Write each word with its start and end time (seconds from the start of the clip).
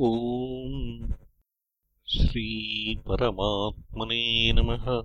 ॐ 0.00 1.12
श्रीपरमात्मने 2.08 4.52
नमः। 4.52 5.02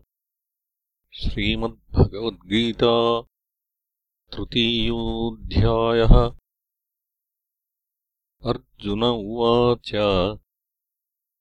श्रीमद्भगवद्गीता 1.13 3.23
तृतीयोऽध्यायः। 4.33 6.37
अर्जुन 8.45 9.03
उवाच 9.03 9.91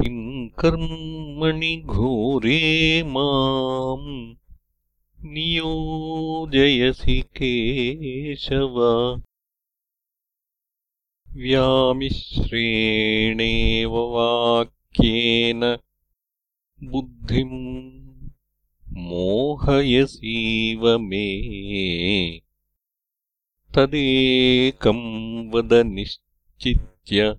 किम् 0.03 0.26
कर्मणि 0.49 1.77
घोरे 1.77 3.03
माम् 3.03 4.35
नियोजयसि 5.25 7.21
केशव। 7.21 9.17
व्यामिश्रेणेव 11.37 13.97
वाक्येन 13.97 15.77
बुद्धिम् 16.85 18.19
मोहयसीव 18.97 20.99
मे। 20.99 22.41
तदेकम् 23.77 25.53
वद 25.53 25.75
निश्चित्य 25.75 27.37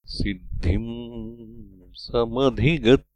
सिद्धिम् 0.06 1.94
समधिगत् 1.94 3.09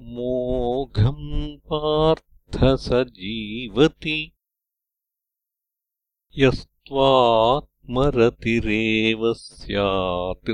मोघम् 0.00 1.56
पार्थ 1.56 2.64
स 2.64 2.88
जीवति 2.92 4.32
यस्त्वात्मरतिरेव 6.38 9.32
स्यात् 9.32 10.50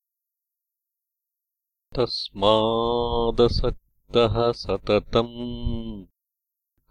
तस्मादसक्तः 1.96 4.52
सततम् 4.52 6.06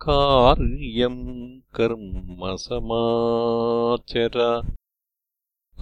कार्यम् 0.02 1.60
कर्म 1.74 2.56
समाचर। 2.56 4.62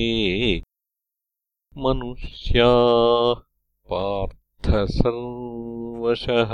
मनुष्याः 1.78 3.42
पार्थसर्वशः 3.90 6.54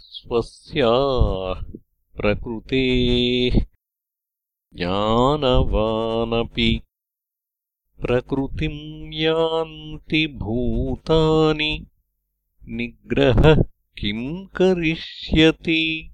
स्वस्याः 0.00 1.62
प्रकृतेः 2.20 3.58
ज्ञानवानपि 4.76 6.70
प्रकृतिम् 8.00 9.14
यान्ति 9.14 10.26
भूतानि 10.26 11.86
निग्रहः 12.68 13.62
किम् 13.98 14.46
करिष्यति? 14.46 16.10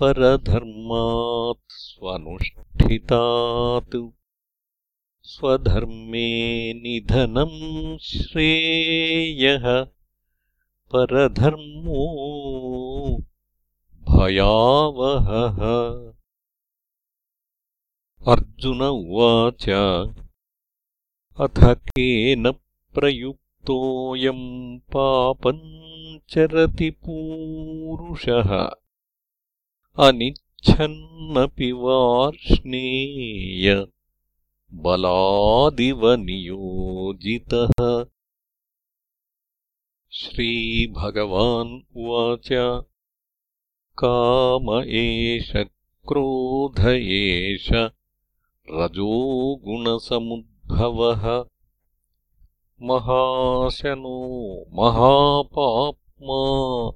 परधर्मात् 0.00 1.62
स्वनुष्ठितात्। 1.70 3.96
स्वधर्मे 5.22 6.28
निधनम् 6.74 7.98
श्रेयः 7.98 9.84
परधर्मो 10.92 12.06
भयावहः 14.08 15.60
अर्जुन 18.28 18.82
उवाच 18.82 19.68
अथ 21.40 21.64
केन 21.64 22.52
प्रयुक्तोऽयम् 22.94 24.78
पापम् 24.78 26.18
चरति 26.28 26.90
पूरुषः। 26.90 28.70
अनिच्छन्नपि 30.06 31.72
वार्ष्णेय 31.72 33.86
बलादिव 34.72 36.14
नियोजितः। 36.14 38.06
श्रीभगवान् 40.10 41.80
उवाच 41.96 42.48
काम 44.04 44.82
एष 44.86 45.52
क्रोध 46.08 46.88
एष 46.88 47.68
रजोगुणसमुद्भवः। 48.72 51.44
महाशनो 52.82 54.66
महापाप्मा 54.72 56.90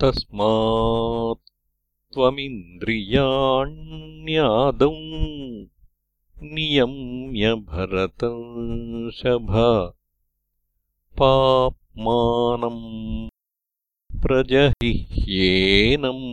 तस्मात् 0.00 1.42
त्वमिन्द्रियाण्यादौ 2.14 4.90
नियम्य 6.54 7.44
भरतर्षभ 7.70 9.52
पाप्मानम् 11.20 12.84
प्रजहिह्येनम् 14.22 16.26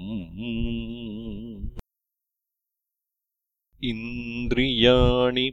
इन्द्रियाणि 3.91 5.47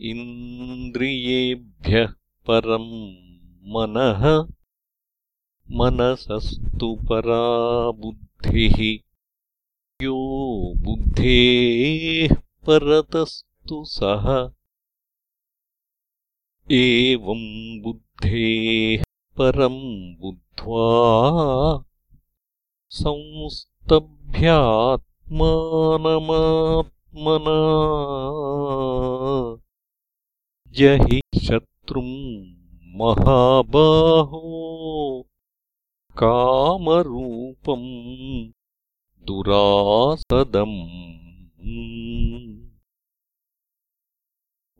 इन्द्रियेभ्यः 0.00 2.12
परम् 2.46 2.92
मनः 3.72 4.22
मनसस्तु 5.70 6.94
परा 6.94 7.90
बुद्धिः 7.90 8.78
यो 10.04 10.16
बुद्धेः 10.76 12.34
परतस्तु 12.34 13.84
सः। 13.84 14.50
एवम् 16.70 17.82
बुद्धेः 17.82 19.02
परम् 19.38 20.16
बुद्ध्वा 20.20 20.88
संस्तभ्यात्मानमात्मना 27.14 29.62
जहि 30.68 31.20
शत्रुम् 31.44 33.00
महाबाहो। 33.00 35.26
कामरूपम् 36.12 38.52
दुरासदम्। 39.26 40.88